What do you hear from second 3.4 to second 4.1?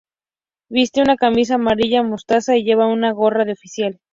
de oficial.